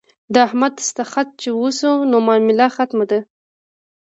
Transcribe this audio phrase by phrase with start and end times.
[0.33, 3.19] د احمد دستخط چې وشو نو معامله ختمه ده.